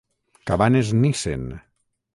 cabanes 0.47 0.87
nissen. 1.03 1.43